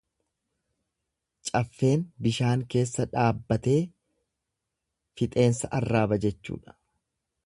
Caffeen 1.49 2.05
bishaan 2.27 2.63
keessa 2.75 3.05
dhaabbatee 3.11 3.77
fixeensa 5.21 5.73
arraaba 5.81 6.23
jechuudha. 6.25 6.79